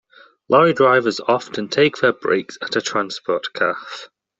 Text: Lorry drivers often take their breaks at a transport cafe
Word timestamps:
Lorry 0.49 0.73
drivers 0.73 1.19
often 1.19 1.67
take 1.67 1.97
their 1.97 2.11
breaks 2.11 2.57
at 2.63 2.75
a 2.75 2.81
transport 2.81 3.53
cafe 3.53 4.07